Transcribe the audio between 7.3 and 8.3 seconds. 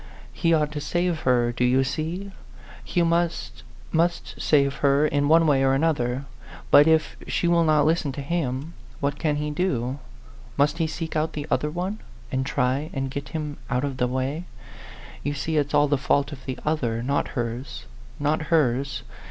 will not listen to